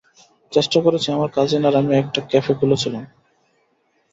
[0.51, 3.03] চেষ্টা করেছি, আমার কাজিন আর আমি একটা ক্যাফে খুলেছিলাম।